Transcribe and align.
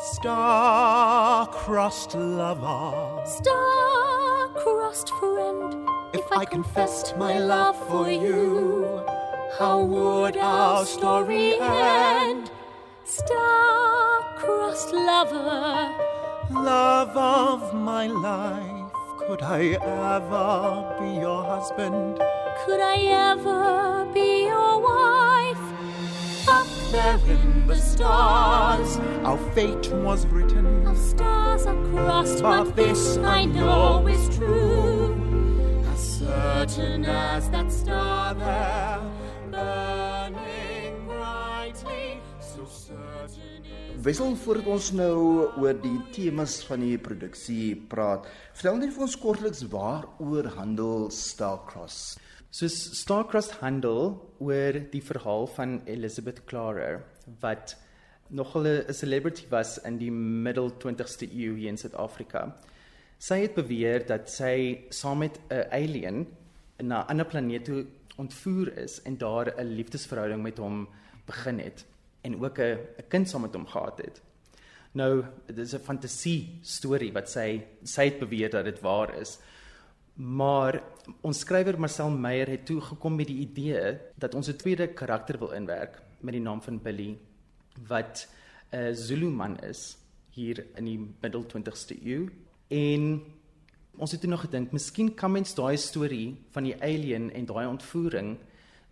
Star-crossed 0.00 2.14
lover, 2.14 3.20
Star-crossed 3.26 5.10
friend, 5.10 5.88
if 6.14 6.30
I 6.30 6.44
confessed 6.44 7.16
my 7.16 7.40
love 7.40 7.74
for 7.88 8.08
you, 8.08 9.02
how 9.58 9.82
would 9.82 10.36
our 10.36 10.86
story 10.86 11.58
end? 11.60 12.48
Star-crossed 13.02 14.92
lover, 14.92 15.92
Love 16.52 17.16
of 17.16 17.74
my 17.74 18.06
life, 18.06 18.92
could 19.18 19.42
I 19.42 19.70
ever 19.82 20.96
be 21.00 21.20
your 21.20 21.42
husband? 21.42 22.20
could 22.64 22.80
I 22.80 22.96
ever 23.32 24.04
be 24.12 24.12
your 24.12 24.12
wife? 24.12 24.16
Up 24.16 24.18
There 26.90 27.20
in 27.28 27.66
the 27.66 27.76
stars, 27.76 28.96
our 29.22 29.36
fate 29.52 29.90
was 29.92 30.24
written. 30.26 30.86
Our 30.86 30.96
stars 30.96 31.66
are 31.66 31.76
crossed, 31.92 32.40
But 32.40 32.64
but 32.64 32.76
this 32.76 33.18
I 33.18 33.44
know 33.44 34.06
is 34.06 34.34
true. 34.34 35.12
As 35.92 36.00
certain 36.00 37.04
as 37.04 37.50
that 37.50 37.70
star 37.70 38.32
there, 38.32 39.00
burning 39.50 41.04
brightly, 41.04 42.20
so 42.40 42.64
certain 42.64 43.66
is. 43.68 44.04
Wissel 44.06 44.32
voordat 44.40 44.72
ons 44.72 44.88
nou 44.96 45.18
oor 45.60 45.76
die 45.84 45.98
temas 46.16 46.62
van 46.64 46.80
die 46.86 46.96
produksie 46.96 47.76
praat. 47.92 48.24
Vertel 48.56 48.80
net 48.80 48.96
vir 48.96 49.04
ons 49.10 49.18
kortliks 49.20 49.66
waaroor 49.68 50.48
handel 50.56 51.10
Starcross. 51.12 52.16
Soos 52.48 52.72
Starcrossed 52.96 53.58
handel 53.60 54.14
oor 54.40 54.78
die 54.88 55.02
verhaal 55.04 55.44
van 55.52 55.82
Elizabeth 55.84 56.38
Clarer 56.48 57.02
wat 57.42 57.74
nogal 58.32 58.64
'n 58.66 58.94
celebrity 58.94 59.44
was 59.50 59.76
in 59.84 59.98
die 59.98 60.10
middel 60.10 60.70
20ste 60.70 61.28
eeu 61.28 61.54
hier 61.56 61.68
in 61.68 61.76
Suid-Afrika. 61.76 62.56
Sy 63.18 63.42
het 63.42 63.54
beweer 63.54 64.06
dat 64.06 64.30
sy 64.30 64.86
saam 64.88 65.18
met 65.18 65.38
'n 65.50 65.68
alien 65.70 66.26
na 66.78 67.02
'n 67.02 67.08
ander 67.10 67.26
planeet 67.26 67.64
toe 67.64 67.84
ontvoer 68.16 68.78
is 68.78 69.02
en 69.02 69.18
daar 69.18 69.52
'n 69.58 69.74
liefdesverhouding 69.76 70.42
met 70.42 70.58
hom 70.58 70.88
begin 71.26 71.58
het 71.58 71.84
en 72.22 72.42
ook 72.42 72.58
'n 72.58 72.78
'n 72.98 73.08
kind 73.08 73.28
saam 73.28 73.42
met 73.42 73.54
hom 73.54 73.66
gehad 73.66 73.98
het. 73.98 74.22
Nou, 74.92 75.24
dit 75.46 75.58
is 75.58 75.74
'n 75.74 75.84
fantasie 75.84 76.58
storie 76.62 77.12
wat 77.12 77.28
sy 77.28 77.62
sy 77.84 78.04
het 78.04 78.18
beweer 78.18 78.50
dat 78.50 78.64
dit 78.64 78.80
waar 78.80 79.20
is. 79.20 79.38
Maar 80.18 80.80
ons 81.22 81.38
skrywer 81.44 81.76
Marcel 81.78 82.10
Meyer 82.10 82.48
het 82.50 82.64
toe 82.66 82.80
gekom 82.82 83.14
met 83.14 83.28
die 83.30 83.38
idee 83.44 83.98
dat 84.18 84.34
ons 84.34 84.48
'n 84.48 84.56
tweede 84.58 84.88
karakter 84.88 85.38
wil 85.38 85.52
inwerk 85.54 86.02
met 86.20 86.32
die 86.32 86.42
naam 86.42 86.60
van 86.62 86.82
Billy 86.82 87.18
wat 87.86 88.28
'n 88.72 88.94
Zulu 88.94 89.30
man 89.30 89.58
is 89.60 89.96
hier 90.30 90.66
in 90.74 90.84
die 90.84 91.14
middel 91.20 91.46
20ste 91.46 91.94
eeu. 92.04 92.28
En 92.68 93.22
ons 93.96 94.10
het 94.10 94.20
toe 94.20 94.30
nog 94.30 94.40
gedink 94.40 94.72
miskien 94.72 95.14
kan 95.14 95.32
mens 95.32 95.54
daai 95.54 95.76
storie 95.76 96.36
van 96.50 96.64
die 96.64 96.82
alien 96.82 97.32
en 97.32 97.46
daai 97.46 97.66
ontvoering 97.66 98.38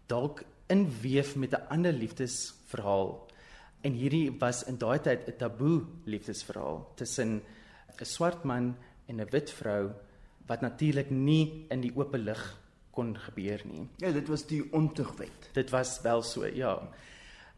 dalk 0.06 0.44
inweef 0.66 1.36
met 1.36 1.52
'n 1.52 1.68
ander 1.68 1.92
liefdesverhaal. 1.92 3.26
En 3.80 3.92
hierdie 3.92 4.38
was 4.38 4.64
in 4.64 4.78
daai 4.78 5.00
tyd 5.00 5.28
'n 5.28 5.36
taboe 5.36 5.82
liefdesverhaal 6.04 6.92
tussen 6.94 7.42
'n 8.00 8.04
swart 8.04 8.44
man 8.44 8.76
en 9.06 9.20
'n 9.20 9.30
wit 9.30 9.50
vrou 9.50 9.90
wat 10.46 10.60
natuurlik 10.60 11.10
nie 11.10 11.66
in 11.70 11.80
die 11.80 11.92
oop 11.96 12.14
lig 12.14 12.42
kon 12.96 13.12
gebeur 13.18 13.60
nie. 13.68 13.86
Ja, 14.00 14.12
dit 14.12 14.28
was 14.28 14.46
die 14.46 14.62
ontugwet. 14.72 15.50
Dit 15.52 15.70
was 15.70 16.00
wel 16.02 16.22
so, 16.22 16.46
ja. 16.46 16.78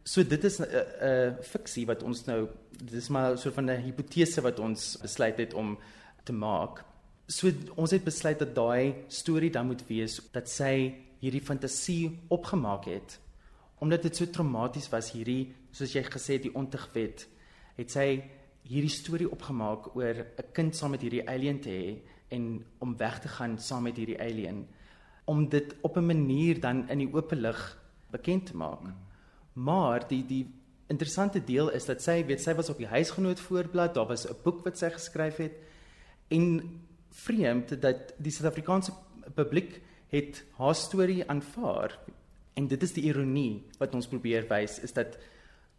So 0.04 0.24
dit 0.24 0.44
is 0.44 0.58
'n 0.58 0.62
uh, 0.62 0.68
'n 0.68 1.36
uh, 1.38 1.42
fiksie 1.42 1.86
wat 1.86 2.02
ons 2.02 2.24
nou 2.24 2.48
dit 2.70 2.92
is 2.92 3.08
maar 3.08 3.38
so 3.38 3.50
van 3.50 3.70
'n 3.70 3.82
hipotese 3.82 4.40
wat 4.40 4.58
ons 4.58 4.98
besluit 5.02 5.36
het 5.36 5.54
om 5.54 5.78
te 6.24 6.32
maak. 6.32 6.84
So 7.26 7.50
ons 7.76 7.90
het 7.90 8.04
besluit 8.04 8.38
dat 8.38 8.54
daai 8.54 8.94
storie 9.08 9.50
dan 9.50 9.66
moet 9.66 9.86
wees 9.86 10.20
dat 10.32 10.48
sy 10.48 10.94
hierdie 11.20 11.42
fantasie 11.42 12.18
opgemaak 12.28 12.84
het 12.84 13.18
omdat 13.78 14.02
dit 14.02 14.16
so 14.16 14.26
traumaties 14.26 14.88
was 14.90 15.12
hierdie 15.14 15.54
soos 15.70 15.94
jy 15.94 16.02
gesê 16.02 16.38
het 16.38 16.42
die 16.42 16.54
ontugwet 16.54 17.26
het 17.76 17.90
sy 17.94 18.06
hierdie 18.68 18.92
storie 18.92 19.30
opgemaak 19.30 19.94
oor 19.96 20.14
'n 20.14 20.52
kind 20.52 20.76
saam 20.76 20.90
met 20.90 21.02
hierdie 21.02 21.26
alien 21.28 21.60
te 21.60 21.70
hê 21.70 21.98
en 22.28 22.64
om 22.78 22.96
weg 22.96 23.20
te 23.20 23.28
gaan 23.28 23.58
saam 23.58 23.82
met 23.82 23.96
hierdie 23.96 24.20
alien 24.20 24.66
om 25.24 25.48
dit 25.48 25.74
op 25.80 25.96
'n 25.96 26.06
manier 26.06 26.60
dan 26.60 26.88
in 26.88 26.98
die 26.98 27.12
oop 27.14 27.32
lig 27.32 27.78
bekend 28.10 28.46
te 28.46 28.56
maak. 28.56 28.80
Mm. 28.80 28.94
Maar 29.52 30.08
die 30.08 30.26
die 30.26 30.46
interessante 30.86 31.44
deel 31.44 31.68
is 31.70 31.84
dat 31.84 32.02
sy 32.02 32.24
weet 32.26 32.40
sy 32.40 32.54
was 32.54 32.70
op 32.70 32.78
die 32.78 32.86
huisgenoot 32.86 33.40
voorblad, 33.40 33.94
daar 33.94 34.06
was 34.06 34.26
'n 34.26 34.36
boek 34.42 34.64
wat 34.64 34.78
sy 34.78 34.90
geskryf 34.90 35.36
het 35.36 35.52
en 36.28 36.80
vreemd 37.10 37.80
dat 37.82 38.14
die 38.16 38.32
Suid-Afrikaanse 38.32 38.92
publiek 39.34 39.80
het 40.08 40.44
haar 40.56 40.74
storie 40.74 41.28
aanvaar 41.28 41.98
en 42.54 42.68
dit 42.68 42.82
is 42.82 42.92
die 42.92 43.04
ironie 43.04 43.64
wat 43.78 43.94
ons 43.94 44.08
probeer 44.08 44.48
wys 44.48 44.78
is 44.78 44.92
dat 44.92 45.18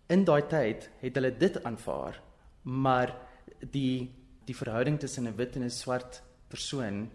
in 0.07 0.23
daai 0.25 0.41
tyd 0.47 0.89
het 1.01 1.15
hulle 1.15 1.31
dit 1.37 1.63
aanvaar 1.63 2.21
maar 2.63 3.15
die 3.71 4.09
die 4.45 4.55
verhouding 4.55 4.99
tussen 4.99 5.27
'n 5.27 5.35
wit 5.35 5.55
en 5.55 5.63
'n 5.63 5.69
swart 5.69 6.21
persoon 6.49 7.07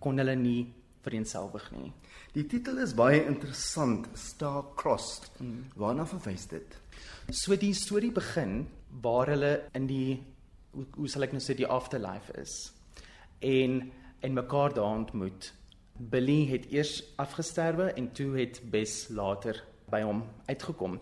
kon 0.00 0.18
hulle 0.18 0.36
nie 0.36 0.72
vereenselwig 1.04 1.70
nie. 1.72 1.92
Die 2.34 2.46
titel 2.48 2.78
is 2.82 2.92
baie 2.96 3.22
interessant, 3.26 4.08
Starcrossed. 4.18 5.30
Mm. 5.40 5.64
Waarna 5.80 6.06
verwys 6.08 6.46
dit? 6.50 6.76
So 7.32 7.56
die 7.56 7.72
storie 7.74 8.12
begin 8.12 8.66
waar 9.02 9.30
hulle 9.32 9.54
in 9.74 9.86
die 9.90 10.20
hoe, 10.74 10.86
hoe 10.96 11.08
sal 11.10 11.26
ek 11.26 11.34
nou 11.34 11.42
sê 11.42 11.56
die 11.58 11.68
afterlife 11.68 12.34
is 12.40 12.54
en 13.40 13.90
en 14.20 14.34
mekaar 14.36 14.74
daar 14.76 14.98
ontmoet. 14.98 15.46
Billy 15.96 16.44
het 16.50 16.66
eers 16.72 16.98
afgesterwe 17.16 17.86
en 17.96 18.10
toe 18.12 18.34
het 18.36 18.60
Bess 18.72 19.08
later 19.08 19.56
by 19.88 20.02
hom 20.04 20.20
uitgekom. 20.48 20.98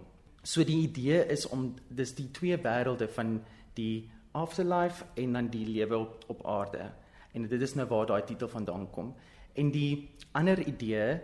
So 0.47 0.63
die 0.65 0.85
idee 0.85 1.25
is 1.27 1.49
om 1.51 1.73
dis 1.91 2.15
die 2.15 2.29
twee 2.31 2.57
wêrelde 2.63 3.09
van 3.17 3.41
die 3.75 4.07
afterlife 4.39 5.07
en 5.19 5.35
dan 5.35 5.51
die 5.51 5.67
lewe 5.67 5.99
op 5.99 6.25
op 6.31 6.47
aarde. 6.47 6.93
En 7.33 7.49
dit 7.49 7.61
is 7.63 7.75
nou 7.75 7.89
waar 7.89 8.07
daai 8.07 8.23
titel 8.25 8.49
vandaan 8.49 8.91
kom. 8.91 9.15
En 9.53 9.71
die 9.71 10.11
ander 10.33 10.61
idee 10.67 11.21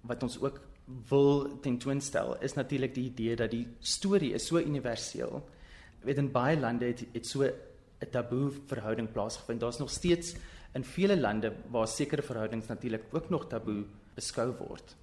wat 0.00 0.22
ons 0.22 0.40
ook 0.40 0.60
wil 1.08 1.58
tentoonstel 1.60 2.36
is 2.40 2.54
natuurlik 2.54 2.94
die 2.94 3.08
idee 3.10 3.36
dat 3.36 3.50
die 3.50 3.66
storie 3.78 4.32
is 4.32 4.46
so 4.46 4.58
universeel. 4.58 5.42
Weet 6.04 6.20
in 6.22 6.30
baie 6.32 6.58
lande 6.58 6.86
het 6.86 7.04
het 7.12 7.26
so 7.26 7.42
'n 7.44 8.10
taboe 8.10 8.50
verhouding 8.66 9.12
plaasgevind. 9.12 9.60
Daar's 9.60 9.78
nog 9.78 9.90
steeds 9.90 10.34
in 10.74 10.84
vele 10.84 11.20
lande 11.20 11.52
waar 11.70 11.88
sekere 11.88 12.22
verhoudings 12.22 12.66
natuurlik 12.66 13.04
ook 13.10 13.28
nog 13.28 13.46
taboe 13.46 13.84
beskou 14.14 14.52
word. 14.58 14.96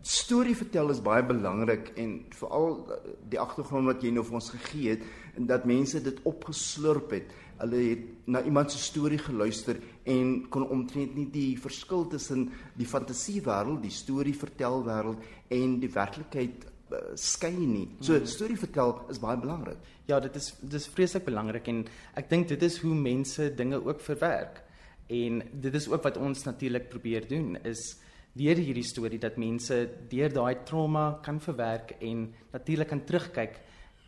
Storie 0.00 0.56
vertel 0.56 0.90
is 0.90 1.02
baie 1.04 1.24
belangrik 1.24 1.90
en 2.00 2.24
veral 2.32 2.86
die 3.28 3.40
agtergrond 3.40 3.84
wat 3.84 4.02
jy 4.02 4.10
nou 4.10 4.24
vir 4.24 4.38
ons 4.38 4.50
gegee 4.50 4.94
het 4.94 5.02
en 5.36 5.46
dat 5.46 5.66
mense 5.68 6.00
dit 6.02 6.22
opgeslurp 6.24 7.10
het. 7.10 7.34
Hulle 7.60 7.80
het 7.90 8.26
na 8.26 8.42
iemand 8.42 8.72
se 8.72 8.78
storie 8.78 9.18
geluister 9.18 9.76
en 10.08 10.48
kon 10.48 10.64
omtrent 10.68 11.14
nie 11.14 11.26
die 11.30 11.58
verskil 11.60 12.06
tussen 12.08 12.48
die 12.78 12.86
fantasiewêreld, 12.86 13.82
die 13.82 13.90
storie 13.92 14.34
vertel 14.34 14.84
wêreld 14.86 15.24
en 15.52 15.78
die 15.82 15.90
werklikheid 15.92 16.64
uh, 16.92 16.98
skei 17.14 17.52
nie. 17.66 17.88
So 18.00 18.14
Mhm. 18.14 18.26
storie 18.26 18.56
vertel 18.58 18.94
is 19.10 19.18
baie 19.20 19.36
belangrik. 19.36 19.78
Ja, 20.06 20.20
dit 20.20 20.36
is 20.36 20.54
dit 20.60 20.74
is 20.74 20.88
vreeslik 20.88 21.24
belangrik 21.24 21.68
en 21.68 21.84
ek 22.16 22.30
dink 22.30 22.48
dit 22.48 22.62
is 22.62 22.78
hoe 22.78 22.94
mense 22.94 23.54
dinge 23.54 23.84
ook 23.84 24.00
verwerk. 24.00 24.62
En 25.08 25.42
dit 25.52 25.74
is 25.74 25.88
ook 25.88 26.02
wat 26.02 26.16
ons 26.16 26.44
natuurlik 26.44 26.88
probeer 26.88 27.28
doen 27.28 27.56
is 27.64 27.98
deur 28.32 28.56
hierdie 28.56 28.84
storie 28.86 29.18
dat 29.18 29.36
mense 29.36 29.88
deur 30.08 30.30
daai 30.32 30.54
trauma 30.64 31.18
kan 31.22 31.40
verwerk 31.40 31.96
en 32.00 32.28
natuurlik 32.52 32.88
kan 32.88 33.04
terugkyk 33.04 33.58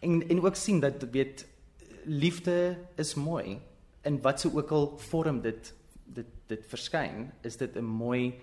en 0.01 0.23
en 0.29 0.43
ook 0.43 0.57
sien 0.57 0.81
dat 0.81 1.03
weet 1.11 1.47
liefde 2.05 2.79
is 2.97 3.15
mooi 3.15 3.61
in 4.03 4.21
wat 4.23 4.41
se 4.41 4.55
ook 4.55 4.71
al 4.71 4.99
vorm 4.99 5.41
dit 5.41 5.75
dit 6.05 6.27
dit 6.47 6.67
verskyn 6.67 7.33
is 7.43 7.57
dit 7.57 7.77
'n 7.77 7.85
mooi 7.85 8.35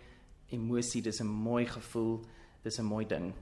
emosie 0.50 1.02
dis 1.02 1.22
'n 1.22 1.28
mooi 1.28 1.66
gevoel 1.66 2.26
dis 2.64 2.80
'n 2.80 2.86
mooi 2.86 3.06
ding 3.06 3.34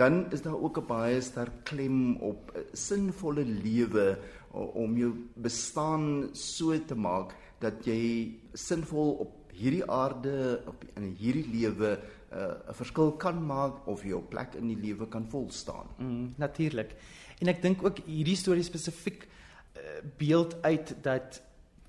Dan 0.00 0.32
is 0.32 0.42
daar 0.42 0.60
ook 0.60 0.78
'n 0.78 0.86
baie 0.86 1.20
sterk 1.20 1.64
klem 1.64 2.16
op 2.16 2.64
sinvolle 2.72 3.44
lewe 3.44 4.18
om 4.52 4.96
jou 4.96 5.12
bestaan 5.34 6.28
so 6.32 6.84
te 6.84 6.94
maak 6.94 7.34
dat 7.58 7.84
jy 7.84 8.34
sinvol 8.52 9.12
op 9.12 9.52
hierdie 9.52 9.90
aarde 9.90 10.62
op 10.66 10.84
in 10.96 11.14
hierdie 11.18 11.48
lewe 11.52 12.00
uh, 12.32 12.68
'n 12.68 12.74
verskil 12.74 13.12
kan 13.12 13.46
maak 13.46 13.86
of 13.86 14.04
jou 14.04 14.22
plek 14.22 14.54
in 14.54 14.66
die 14.66 14.80
lewe 14.80 15.08
kan 15.08 15.26
vol 15.28 15.50
staan. 15.50 15.86
Mm, 15.98 16.34
natuurlik. 16.36 16.96
En 17.40 17.48
ek 17.48 17.62
dink 17.62 17.84
ook 17.84 18.02
hierdie 18.06 18.36
storie 18.36 18.64
spesifiek 18.64 19.24
uh, 19.24 20.00
beeld 20.20 20.56
uit 20.62 20.94
dat 21.02 21.40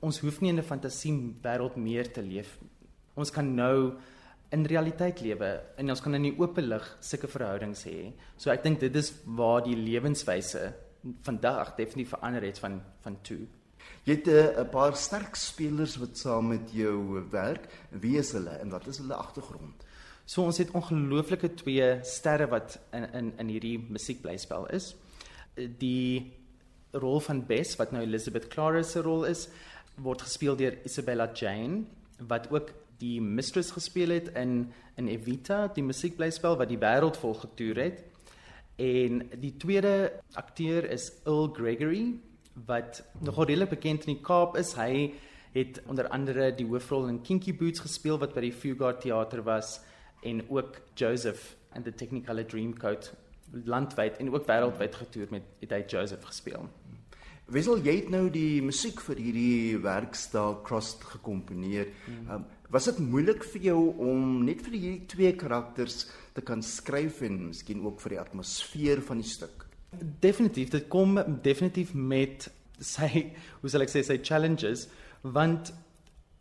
ons 0.02 0.20
hoef 0.24 0.40
nie 0.42 0.50
in 0.50 0.60
'n 0.60 0.64
fantasie 0.64 1.14
wêreld 1.44 1.76
meer 1.76 2.12
te 2.12 2.22
leef. 2.22 2.58
Ons 3.16 3.32
kan 3.32 3.56
nou 3.56 3.94
in 4.52 4.66
realiteit 4.66 5.22
lewe 5.22 5.62
en 5.78 5.90
ons 5.90 6.02
kan 6.02 6.16
in 6.16 6.24
die 6.24 6.36
oop 6.40 6.58
lig 6.58 6.88
sulke 7.00 7.28
verhoudings 7.28 7.86
hê. 7.88 8.12
So 8.38 8.52
ek 8.52 8.64
dink 8.64 8.80
dit 8.80 8.96
is 8.96 9.14
waar 9.26 9.62
die 9.64 9.76
lewenswyse 9.76 10.74
vandag 11.26 11.76
definitief 11.78 12.10
verander 12.16 12.44
het 12.44 12.60
van 12.60 12.82
van 13.02 13.18
toe. 13.22 13.48
Jy 14.06 14.16
het 14.16 14.28
eh, 14.28 14.60
'n 14.62 14.70
paar 14.70 14.96
sterk 14.96 15.36
spelers 15.36 15.98
wat 15.98 16.18
saam 16.18 16.48
met 16.48 16.72
jou 16.72 17.24
werk. 17.30 17.68
Wie 17.90 18.18
is 18.18 18.32
hulle 18.32 18.58
en 18.60 18.70
wat 18.70 18.88
is 18.88 18.98
hulle 18.98 19.14
agtergrond? 19.14 19.86
So 20.26 20.44
ons 20.44 20.58
het 20.58 20.72
ongelooflike 20.72 21.54
twee 21.54 22.00
sterre 22.04 22.48
wat 22.48 22.80
in 22.94 23.14
in 23.14 23.34
in 23.38 23.48
hierdie 23.48 23.80
musiekblyspel 23.90 24.68
is. 24.68 24.96
Die 25.56 26.32
rol 26.92 27.20
van 27.24 27.46
Bess 27.48 27.78
wat 27.80 27.92
nou 27.92 28.04
Elizabeth 28.04 28.48
Clara 28.52 28.84
se 28.84 29.02
rol 29.04 29.26
is, 29.30 29.48
word 30.02 30.24
gespeel 30.26 30.56
deur 30.60 30.78
Isabella 30.88 31.30
Jane 31.36 31.84
wat 32.30 32.52
ook 32.52 32.72
die 33.02 33.18
mistress 33.22 33.74
gespeel 33.74 34.14
het 34.14 34.30
in 34.38 34.72
in 35.00 35.08
Evita, 35.08 35.68
die 35.74 35.84
musiekblyspel 35.84 36.58
wat 36.60 36.70
die 36.70 36.78
wêreld 36.78 37.18
vol 37.18 37.34
getoer 37.40 37.80
het. 37.82 38.02
En 38.78 39.24
die 39.40 39.54
tweede 39.58 40.12
akteur 40.38 40.86
is 40.92 41.08
Earl 41.26 41.50
Gregory 41.56 42.20
wat 42.68 43.02
nogal 43.24 43.48
redelik 43.50 43.72
bekend 43.72 44.06
in 44.06 44.18
die 44.18 44.24
Kaap 44.24 44.58
is. 44.60 44.76
Hy 44.78 45.14
het 45.56 45.82
onder 45.88 46.08
andere 46.12 46.52
die 46.56 46.68
hoofrol 46.68 47.08
in 47.08 47.22
Kinky 47.24 47.56
Boots 47.56 47.82
gespeel 47.84 48.20
wat 48.22 48.36
by 48.36 48.46
die 48.46 48.54
Fugard 48.54 49.02
Theater 49.02 49.42
was 49.48 49.80
en 50.24 50.44
ook 50.50 50.82
Joseph 50.96 51.56
in 51.76 51.84
the 51.88 51.96
Technicolor 51.96 52.46
Dreamcoat 52.46 53.14
landwyd 53.52 54.18
en 54.18 54.32
ook 54.34 54.48
wêreldwyd 54.48 54.96
getoer 54.96 55.28
met 55.32 55.44
het 55.60 55.76
hy 55.76 55.84
Joseph 55.88 56.24
gespeel. 56.26 56.70
Wissel 57.52 57.82
jy 57.84 57.98
het 57.98 58.10
nou 58.14 58.30
die 58.32 58.62
musiek 58.64 59.02
vir 59.04 59.20
hierdie 59.20 59.80
werkstaal 59.84 60.62
Cross 60.64 60.96
gekomponeer. 61.04 61.90
Hmm. 62.06 62.30
Um, 62.32 62.46
was 62.72 62.88
dit 62.88 63.02
moeilik 63.04 63.44
vir 63.44 63.66
jou 63.66 63.80
om 64.00 64.46
net 64.46 64.62
vir 64.64 64.78
hierdie 64.78 65.08
twee 65.12 65.34
karakters 65.36 66.06
te 66.36 66.44
kan 66.48 66.64
skryf 66.64 67.20
en 67.28 67.50
miskien 67.50 67.84
ook 67.84 68.00
vir 68.00 68.16
die 68.16 68.22
atmosfeer 68.22 69.04
van 69.04 69.20
die 69.20 69.28
stuk? 69.28 69.66
Definitief, 70.24 70.72
dit 70.72 70.88
kom 70.88 71.20
definitief 71.44 71.92
met 71.94 72.48
sy 72.80 73.10
hoe 73.62 73.72
sal 73.72 73.84
ek 73.84 73.92
sê 73.92 74.06
sy 74.08 74.22
challenges 74.24 74.88
want 75.22 75.74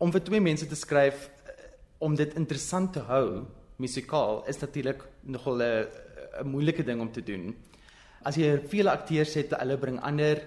om 0.01 0.13
vir 0.15 0.23
twee 0.25 0.41
mense 0.41 0.65
te 0.65 0.79
skryf 0.79 1.27
eh, 1.27 1.65
om 2.01 2.15
dit 2.17 2.39
interessant 2.39 2.93
te 2.95 3.03
hou 3.11 3.43
musikaal 3.81 4.41
is 4.49 4.61
natuurlik 4.61 5.03
nogal 5.21 5.61
'n 5.61 5.87
'n 6.39 6.47
moeilike 6.47 6.83
ding 6.83 7.01
om 7.01 7.11
te 7.11 7.23
doen. 7.23 7.55
As 8.23 8.35
jy 8.35 8.59
vele 8.69 8.91
akteurs 8.91 9.33
het, 9.33 9.51
hulle 9.57 9.77
bring 9.77 9.99
ander 9.99 10.41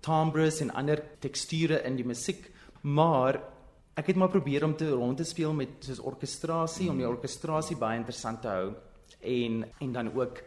timbres 0.00 0.60
en 0.60 0.70
ander 0.74 1.02
teksture 1.20 1.82
in 1.86 1.96
die 1.96 2.06
musiek, 2.06 2.50
maar 2.82 3.40
ek 3.94 4.06
het 4.06 4.16
maar 4.16 4.32
probeer 4.32 4.64
om 4.64 4.76
te 4.76 4.88
rond 4.90 5.16
te 5.16 5.24
speel 5.24 5.52
met 5.52 5.68
soos 5.80 6.00
orkestrasie 6.00 6.88
om 6.90 6.98
die 6.98 7.08
orkestrasie 7.08 7.76
baie 7.76 7.98
interessant 8.00 8.42
te 8.42 8.48
hou 8.48 8.72
en 9.20 9.64
en 9.80 9.92
dan 9.92 10.08
ook 10.14 10.40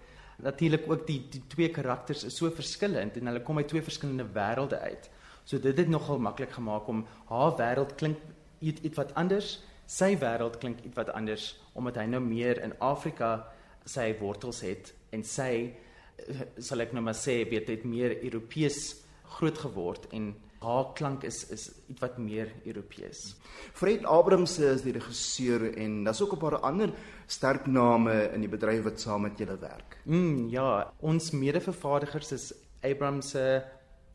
natuurlik 0.43 0.89
ook 0.89 1.05
die 1.07 1.21
die 1.31 1.43
twee 1.47 1.69
karakters 1.69 2.23
is 2.23 2.37
so 2.37 2.49
verskillend 2.51 3.17
en 3.17 3.27
hulle 3.27 3.43
kom 3.43 3.57
uit 3.57 3.67
twee 3.67 3.85
verskillende 3.85 4.25
wêrelde 4.33 4.79
uit. 4.79 5.09
So 5.45 5.59
dit 5.59 5.77
het 5.77 5.87
nogal 5.87 6.19
maklik 6.19 6.51
gemaak 6.51 6.87
om 6.87 7.05
haar 7.29 7.55
wêreld 7.59 7.95
klink 7.95 8.17
iets 8.59 8.81
iets 8.81 8.97
wat 8.97 9.13
anders, 9.13 9.59
sy 9.85 10.15
wêreld 10.17 10.57
klink 10.59 10.81
iets 10.81 10.97
wat 10.97 11.13
anders 11.13 11.53
omdat 11.73 12.01
hy 12.01 12.07
nou 12.09 12.21
meer 12.21 12.61
in 12.63 12.73
Afrika 12.79 13.45
sy 13.85 14.13
wortels 14.19 14.61
het 14.65 14.93
en 15.11 15.23
sy 15.23 15.51
eh, 15.65 16.41
sal 16.59 16.81
ek 16.81 16.93
nou 16.93 17.03
maar 17.05 17.17
sê 17.17 17.43
weet 17.49 17.67
dit 17.67 17.85
meer 17.85 18.17
Europees 18.23 19.01
groot 19.37 19.57
geword 19.57 20.09
en 20.15 20.33
haar 20.65 20.93
klank 20.97 21.25
is 21.27 21.43
is 21.53 21.67
iets 21.89 22.01
wat 22.01 22.17
meer 22.17 22.49
Europees. 22.65 23.35
Fred 23.73 24.05
Abrams 24.05 24.57
is 24.59 24.81
die 24.85 24.95
regisseur 24.95 25.67
en 25.77 26.03
daar's 26.07 26.21
ook 26.21 26.33
'n 26.33 26.43
paar 26.43 26.59
ander 26.59 26.93
sterk 27.27 27.67
name 27.67 28.31
in 28.33 28.41
die 28.41 28.49
bedryf 28.49 28.83
wat 28.83 28.99
saam 28.99 29.21
met 29.21 29.37
julle 29.37 29.57
werk. 29.59 29.97
Mm 30.05 30.49
ja, 30.49 30.93
ons 30.99 31.31
mede-vervaardigers 31.31 32.31
is 32.31 32.53
Abrams 32.81 33.29
se 33.29 33.63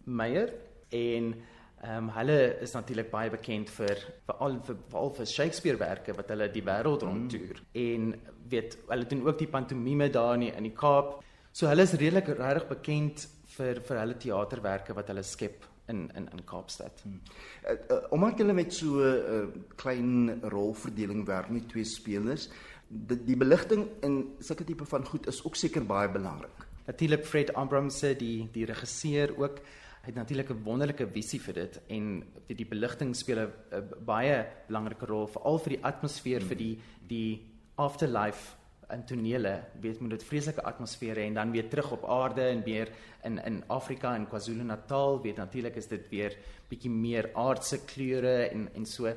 Meyer 0.05 0.52
en 0.88 1.34
ehm 1.82 1.96
um, 1.96 2.08
hulle 2.08 2.58
is 2.61 2.73
natuurlik 2.73 3.11
baie 3.11 3.31
bekend 3.31 3.70
vir 3.70 3.96
veral 4.26 4.58
vir 4.66 4.76
veral 4.90 5.14
vir 5.16 5.26
Shakespeare-werke 5.26 6.12
wat 6.16 6.28
hulle 6.28 6.50
die 6.52 6.62
wêreld 6.62 7.02
rondtoer 7.02 7.56
mm. 7.56 7.70
en 7.73 8.14
weet 8.50 8.79
hulle 8.88 9.06
doen 9.06 9.26
ook 9.26 9.38
die 9.38 9.49
pantomime 9.49 10.11
daar 10.11 10.35
in 10.35 10.47
die, 10.49 10.52
in 10.56 10.69
die 10.69 10.76
Kaap. 10.76 11.20
So 11.52 11.67
hulle 11.67 11.82
is 11.82 11.97
redelik 11.99 12.29
regtig 12.29 12.69
bekend 12.69 13.26
vir 13.56 13.81
vir 13.87 14.00
hulle 14.02 14.17
teaterwerke 14.23 14.94
wat 14.94 15.11
hulle 15.11 15.23
skep 15.26 15.67
in 15.91 16.08
in 16.17 16.29
in 16.32 16.44
Kaapstad. 16.47 17.02
Hmm. 17.02 17.20
Uh, 17.64 17.76
uh, 17.91 18.00
omdat 18.14 18.38
julle 18.38 18.52
met 18.52 18.73
so 18.75 18.99
'n 18.99 19.23
uh, 19.37 19.62
klein 19.76 20.41
rolverdeling 20.43 21.26
werk 21.26 21.50
met 21.50 21.69
twee 21.69 21.85
spelers, 21.85 22.49
die, 22.88 23.19
die 23.25 23.37
beligting 23.37 23.87
in 24.02 24.35
sulke 24.38 24.64
tipe 24.64 24.85
van 24.85 25.05
goed 25.06 25.26
is 25.26 25.44
ook 25.44 25.56
seker 25.56 25.85
baie 25.87 26.08
belangrik. 26.08 26.67
Natuurlik 26.87 27.26
Fred 27.26 27.55
Abrams 27.55 27.99
se 27.99 28.14
die 28.17 28.49
die 28.52 28.64
regisseur 28.64 29.35
ook 29.38 29.61
het 30.02 30.14
natuurlik 30.14 30.50
'n 30.50 30.62
wonderlike 30.64 31.06
visie 31.12 31.41
vir 31.41 31.55
dit 31.55 31.81
en 31.88 32.25
die, 32.47 32.56
die 32.56 32.67
beligting 32.67 33.17
speel 33.17 33.38
'n 33.38 34.05
baie 34.05 34.47
belangrike 34.67 35.06
rol 35.06 35.26
veral 35.26 35.58
vir 35.58 35.76
die 35.76 35.85
atmosfeer 35.85 36.41
hmm. 36.41 36.49
vir 36.49 36.56
die 36.56 36.79
die 37.08 37.50
afterlife 37.80 38.56
in 38.94 39.04
tonele 39.06 39.52
weet 39.82 40.00
moet 40.02 40.16
dit 40.16 40.24
vreeslike 40.26 40.62
atmosfere 40.66 41.22
en 41.22 41.36
dan 41.38 41.52
weer 41.54 41.68
terug 41.70 41.92
op 41.96 42.06
aarde 42.10 42.42
en 42.42 42.62
weer 42.66 42.90
in 43.24 43.38
in 43.44 43.62
Afrika 43.66 44.14
en 44.14 44.26
KwaZulu-Natal 44.28 45.20
weet 45.22 45.36
natuurlik 45.36 45.76
is 45.76 45.88
dit 45.88 46.08
weer 46.10 46.36
bietjie 46.68 46.90
meer 46.90 47.30
aardse 47.34 47.84
kleure 47.84 48.48
en 48.48 48.68
en 48.74 48.86
so. 48.86 49.14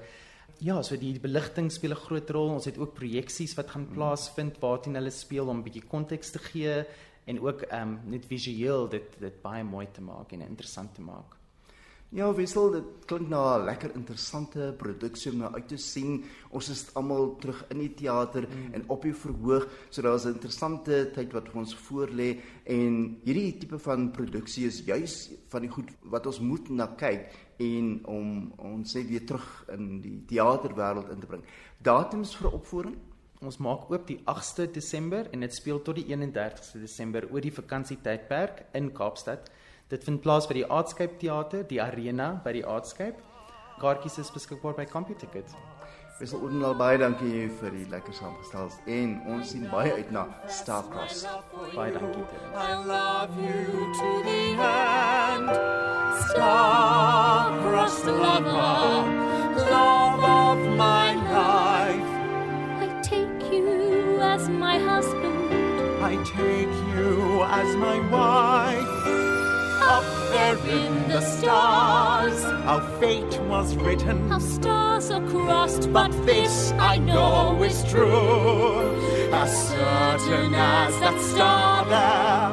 Ja 0.60 0.81
so 0.81 0.98
die 0.98 1.19
beligting 1.19 1.71
speel 1.71 1.92
'n 1.92 2.06
groot 2.06 2.30
rol. 2.30 2.54
Ons 2.54 2.65
het 2.65 2.77
ook 2.77 2.94
projeksies 2.94 3.56
wat 3.56 3.71
gaan 3.71 3.88
plaasvind 3.88 4.60
waarteen 4.60 4.95
hulle 4.95 5.12
speel 5.12 5.48
om 5.48 5.63
bietjie 5.63 5.88
konteks 5.88 6.31
te 6.31 6.39
gee 6.39 6.86
en 7.25 7.39
ook 7.39 7.62
ehm 7.62 7.81
um, 7.81 8.00
net 8.06 8.25
visueel 8.25 8.89
dit 8.89 9.19
dit 9.19 9.42
baie 9.42 9.63
mooi 9.63 9.88
te 9.92 10.01
maak 10.01 10.31
en 10.31 10.42
interessant 10.42 10.94
te 10.95 11.01
maak 11.01 11.43
Ja, 12.13 12.27
wissel, 12.38 12.68
dit 12.69 13.06
klink 13.10 13.25
na 13.30 13.57
'n 13.57 13.65
lekker 13.65 13.95
interessante 13.95 14.74
produksie 14.77 15.31
om 15.31 15.38
na 15.38 15.51
uit 15.54 15.68
te 15.68 15.77
sien. 15.77 16.24
Ons 16.51 16.69
is 16.69 16.94
almal 16.94 17.36
terug 17.42 17.65
in 17.71 17.80
die 17.80 17.94
teater 17.94 18.45
mm. 18.48 18.74
en 18.74 18.83
op 18.88 19.01
die 19.01 19.13
verhoog, 19.13 19.65
so 19.89 20.01
daar's 20.01 20.25
'n 20.25 20.36
interessante 20.36 21.10
tyd 21.15 21.33
wat 21.33 21.50
vir 21.50 21.60
ons 21.62 21.75
voorlê 21.75 22.38
en 22.65 23.18
hierdie 23.24 23.57
tipe 23.57 23.80
van 23.80 24.12
produksie 24.12 24.68
is 24.68 24.86
juis 24.86 25.31
van 25.50 25.62
die 25.62 25.69
goed 25.69 25.89
wat 26.01 26.27
ons 26.27 26.39
moet 26.39 26.69
na 26.69 26.88
kyk 26.88 27.31
en 27.57 28.06
om 28.06 28.54
ons 28.57 28.95
sê 28.95 29.01
weer 29.07 29.25
terug 29.25 29.65
in 29.74 30.01
die 30.01 30.24
teaterwêreld 30.27 31.10
in 31.10 31.19
te 31.19 31.25
bring. 31.25 31.44
Datums 31.81 32.36
vir 32.36 32.54
opvoering 32.54 32.95
Ons 33.44 33.57
maak 33.57 33.89
oop 33.92 34.06
die 34.07 34.21
8ste 34.24 34.71
Desember 34.71 35.27
en 35.33 35.42
dit 35.44 35.54
speel 35.54 35.81
tot 35.81 35.95
die 35.95 36.06
31ste 36.15 36.80
Desember 36.80 37.25
oor 37.29 37.41
die 37.41 37.51
vakansietydperk 37.51 38.65
in 38.74 38.93
Kaapstad. 38.93 39.50
Dit 39.94 40.08
vind 40.08 40.24
plaas 40.26 40.48
by 40.50 40.56
die 40.58 40.66
Artscape 40.66 41.20
Theater, 41.22 41.62
die 41.70 41.78
Arena 41.78 42.32
by 42.42 42.56
die 42.56 42.64
Artscape. 42.66 43.20
Kaartjies 43.78 44.16
is 44.24 44.32
beskikbaar 44.34 44.74
by 44.74 44.88
CompuTicket. 44.90 45.52
Ons 46.18 46.32
wil 46.34 46.48
oornal 46.48 46.74
baie 46.80 46.98
dankie 46.98 47.44
vir 47.60 47.76
die 47.76 47.86
lekker 47.92 48.16
saamgestels 48.18 48.80
en 48.90 49.12
ons 49.30 49.52
sien 49.54 49.68
baie 49.70 49.92
uit 49.94 50.10
na 50.16 50.24
Starcross. 50.50 51.28
Baie 51.76 51.94
dankie. 51.94 52.26
I 52.58 52.74
love 52.90 53.38
you 53.38 53.86
to 54.00 54.10
the 54.26 54.40
end. 54.66 55.54
Starcross 56.32 58.00
lover, 58.10 59.14
love 59.70 60.26
of 60.32 60.66
my 60.82 61.14
life. 61.30 62.18
I 62.82 62.90
take 63.06 63.46
you 63.54 64.18
as 64.32 64.50
my 64.50 64.80
husband. 64.90 66.02
I 66.02 66.18
take 66.26 66.82
you 66.96 67.46
as 67.46 67.78
my 67.78 68.00
wife 68.10 68.52
in 70.65 71.08
the 71.08 71.22
stars. 71.22 72.43
Our 72.65 72.82
fate 73.00 73.39
was 73.41 73.75
written. 73.75 74.32
Our 74.32 74.39
stars 74.39 75.12
are 75.12 75.25
crossed, 75.29 75.91
but 75.91 76.12
this 76.25 76.72
I 76.74 76.98
know 76.98 77.62
is 77.63 77.84
true. 77.91 79.32
As 79.32 79.51
certain 79.70 80.53
as 80.53 81.00
that 81.00 81.20
star 81.22 81.86
there, 81.93 82.50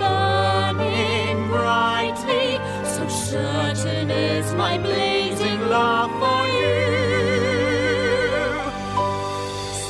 burning 0.00 1.48
brightly, 1.48 2.58
so 2.84 3.06
certain 3.08 4.10
is 4.10 4.54
my 4.54 4.78
blazing 4.78 5.60
love 5.68 6.10
for 6.20 6.46
you. 6.58 6.72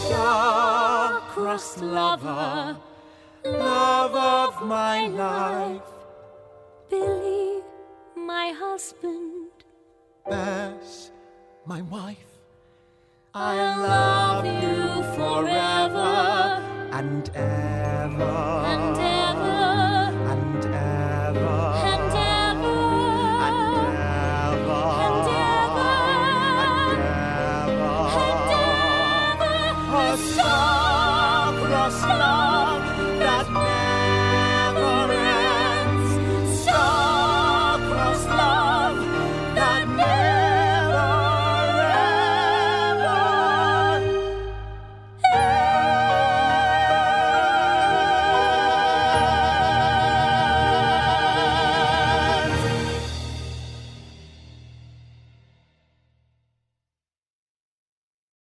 Star-crossed 0.06 1.80
lover, 1.80 2.76
love 3.44 4.14
of 4.14 4.66
my 4.66 5.08
life. 5.08 5.82
My 8.32 8.48
husband. 8.64 9.50
Bess, 10.30 11.10
my 11.66 11.82
wife. 11.82 12.32
I 13.34 13.54
love 13.90 14.44
you 14.62 15.02
forever 15.16 16.12
and 16.98 17.30
ever 17.34 17.71